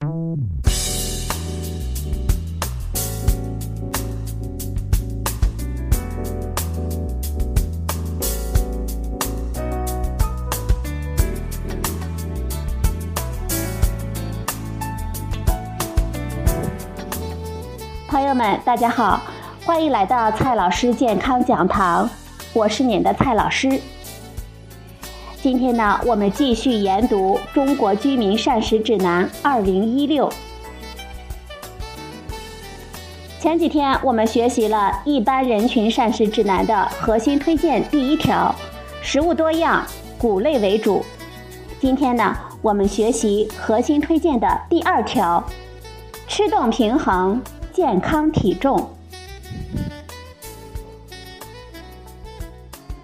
[0.00, 0.08] 朋
[18.22, 19.20] 友们，大家好，
[19.66, 22.08] 欢迎来到蔡老师健康讲堂，
[22.54, 23.78] 我是您的蔡老师。
[25.42, 30.28] 今天呢，我们继续研读《中国居民膳食指南（二零一六）》。
[33.40, 38.54] 前几天我们学习了一般人群膳食指南的核心推荐第一条：
[39.00, 39.82] 食物多样，
[40.18, 41.02] 谷类为主。
[41.80, 45.42] 今天呢，我们学习核心推荐的第二条：
[46.28, 47.40] 吃动平衡。
[47.72, 48.90] 健康体重，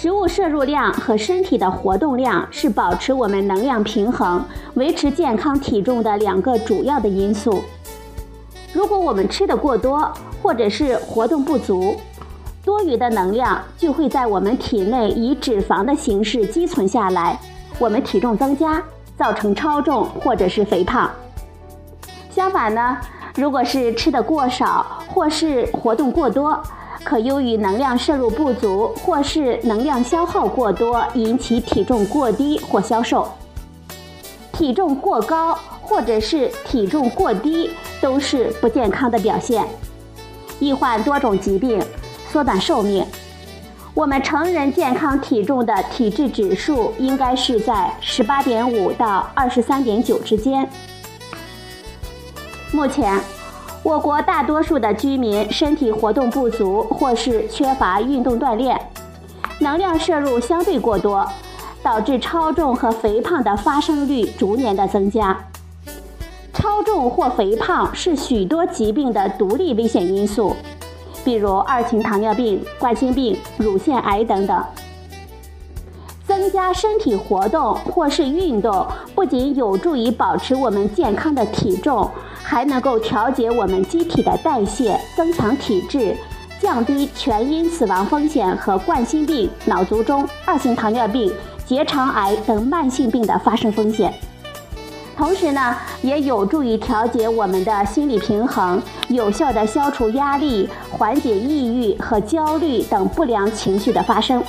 [0.00, 7.64] 食物摄入量和身体的活动量是保持我们能量平衡、维持健康体重的两个主要的因素。
[8.72, 10.08] 如果我们吃的过多，
[10.40, 11.96] 或者是活动不足，
[12.64, 17.36] 多余的能量就会在我们体内以脂肪的形式积存下来，
[17.80, 18.80] 我们体重增加，
[19.16, 21.10] 造成超重或者是肥胖。
[22.30, 22.96] 相反呢？
[23.38, 26.60] 如果是吃的过少，或是活动过多，
[27.04, 33.28] 可由于能量摄入不足，或是能量消耗过多，引起体重过低或消瘦。
[34.52, 39.64] 体重过高或者是体重过低都是不健康的表现，
[40.58, 41.80] 易患多种疾病，
[42.32, 43.06] 缩短寿命。
[43.94, 50.68] 我们成人健康体重的体质指数应该是在十八点五到二十三点九之间。
[52.70, 53.18] 目前，
[53.82, 58.78] 我国大多数的居民身体活动不足，或是缺乏运动锻炼，
[59.58, 61.26] 能量摄入相对过多，
[61.82, 65.36] 导致超重和肥胖的发生率逐年的增加。
[66.52, 70.54] 超重或肥胖是许多疾病的独立危险因素，
[71.24, 74.62] 比如二型糖尿病、冠心病、乳腺癌等等。
[76.26, 82.10] 增加身体活动或是运动，不仅有助于保持我们健康的体重，
[82.50, 86.16] 还能够调节我们机体的代谢，增强体质，
[86.58, 91.30] 降低全因死亡风险和冠心病、脑卒中、二型糖尿病、
[91.66, 94.10] 结肠癌等慢性病的发生风险。
[95.14, 104.42] 同时呢，也有助于调节我们的心理平衡，有效的消除压力，缓解抑郁和焦虑等不良情绪的发生。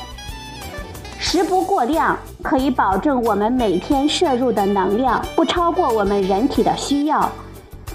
[1.17, 7.29] 食不过量，可以保证我们每天摄入的能量不超过我们人体的需要。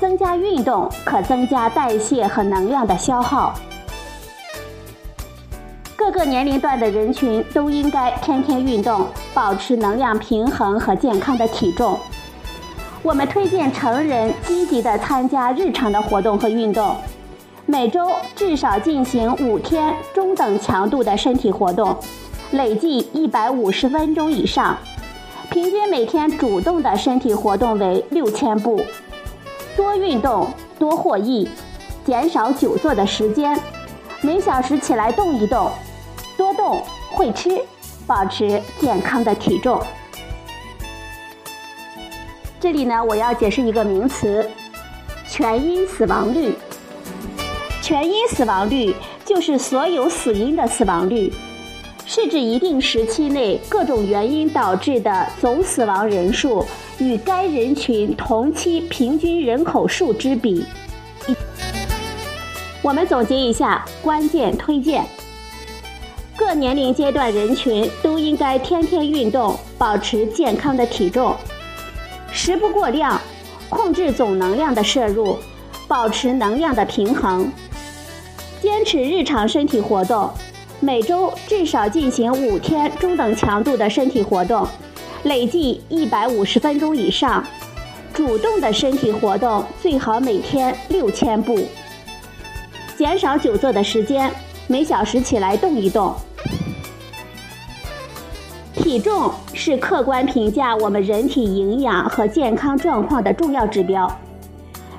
[0.04, 3.54] 增加运动，可增加代谢和能量的消耗。
[5.96, 11.98] 各个年龄段的人群都应该天天运动，保持能量平衡和健康的体重。
[13.02, 16.94] 我们推荐成人积极的参加日常的活动和运动，
[17.64, 21.96] 每周至少进行五天中等强度的身体活动。
[22.50, 24.76] 累计一百五十分钟以上，
[25.48, 28.78] 平均每天主动的身体活动为六千步。
[29.76, 31.48] 多运动多获益，
[32.04, 33.58] 减少久坐的时间，
[34.20, 35.70] 每小时起来动一动，
[36.36, 37.60] 多动会吃，
[38.06, 39.80] 保持健康的体重。
[42.60, 44.48] 这里呢，我要解释一个名词：
[45.28, 46.56] 全因死亡率。
[47.82, 51.32] 全因死亡率就是所有死因的死亡率。
[52.16, 56.64] 是指一定时期内各种原因导致的总死亡人数
[56.98, 60.64] 与该人群同期平均人口数之比。
[62.82, 65.04] 我们总结一下关键推荐：
[66.36, 71.34] 各年龄阶段人群都应该天天运动，保持健康的体重；
[72.30, 73.20] 食不过量，
[73.68, 75.36] 控制总能量的摄入，
[75.88, 77.46] 保持能量的平衡；
[78.62, 80.30] 坚持日常身体活动。
[80.84, 84.68] 每周至少进行五天中等强度的身体活动，
[85.22, 87.42] 累计一百五十分钟以上。
[88.12, 91.58] 主动的身体活动最好每天六千步。
[92.98, 94.30] 减少久坐的时间，
[94.66, 96.14] 每小时起来动一动。
[98.74, 104.06] 体重是客观评价我们人体营养和健康状况的重要指标。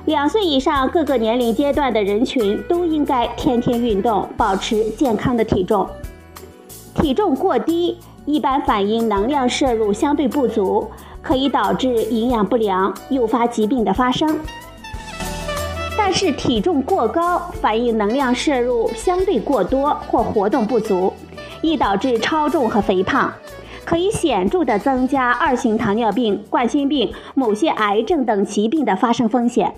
[0.06, 5.84] 两岁以上各个年龄阶段的人群都应该天天运动，保持健康的体重。
[6.94, 10.88] 体重过低一般反映能量摄入相对不足，
[11.20, 14.38] 可以导致营养不良，诱发疾病的发生。
[15.98, 21.12] 但是体重过高反映能量摄入相对过多或活动不足，
[21.62, 23.32] 易导致超重和肥胖，
[23.84, 29.74] 可以显著的增加二型糖尿病、冠心病、某些癌症等疾病的发生风险。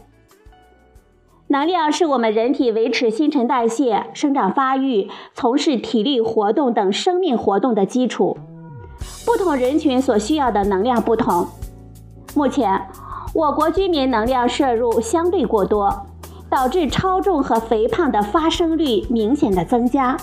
[1.50, 8.36] 能量是我们人体维持新陈代谢、生长发育、从事体力活动等生命活动的基础。
[9.24, 11.48] 不同人群所需要的能量不同。
[12.34, 12.78] 目前，
[13.32, 15.90] 我国居民能量摄入相对过多，
[16.50, 20.18] 导致超重和肥胖的发生率明显的增加。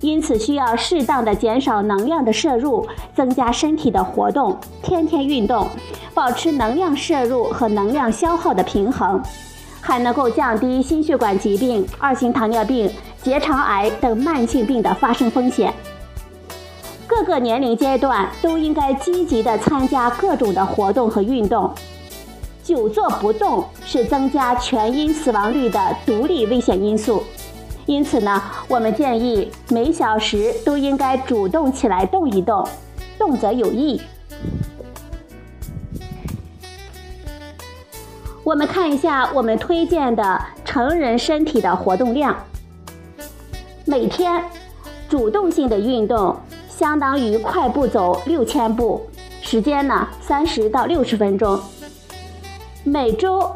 [0.00, 5.66] 因此，需要适当的减少能量的摄入，增加身体的活动，天天运动，
[6.14, 9.22] 保持能量摄入和能量消耗的平衡。
[9.86, 12.90] 还能够降低心血管疾病、二型糖尿病、
[13.22, 15.72] 结肠癌等慢性病的发生风险。
[17.06, 21.70] 各个年龄阶段都应该积极的参加各种的活动和运动。
[22.62, 27.22] 久坐不动是增加全因死亡率的独立危险因素，
[27.84, 32.66] 因此呢，我们建议每小时都应该主动起来动一动，
[33.18, 34.00] 动则有益。
[38.44, 42.36] 我们看一下我们推荐的成人身体的活动量。
[43.86, 44.44] 每天
[45.08, 46.36] 主动性的运动
[46.68, 49.00] 相当于快步走六千步，
[49.40, 51.58] 时间呢三十到六十分钟。
[52.84, 53.50] 每周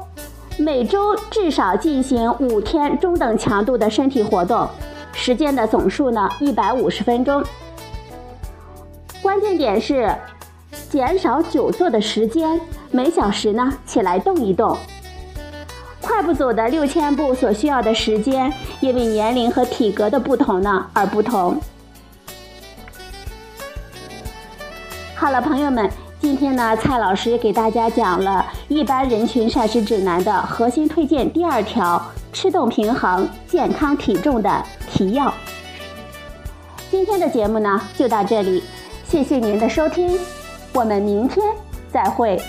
[0.57, 4.67] 每周至少进行五天中等强度的身体活动，
[5.13, 7.45] 时间的总数呢一百五十分钟。
[9.21, 10.11] 关键点是。
[10.91, 12.59] 减少久坐的时间，
[12.91, 14.77] 每小时呢起来动一动。
[16.01, 21.61] 快步走的六千步所需要的时间，因为年龄和体格的不同呢而不同。
[25.15, 25.91] 好了，朋友们，
[26.21, 32.01] 今天呢蔡老师给大家讲了一般人群膳食指南的核心推荐第二条：
[32.33, 35.33] 吃动平衡健康体重的提要。
[36.91, 38.63] 今天的节目呢就到这里，
[39.05, 40.19] 谢谢您的收听。
[40.73, 41.45] 我们明天
[41.93, 42.41] 再会。